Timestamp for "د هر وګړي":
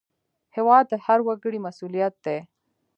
0.89-1.59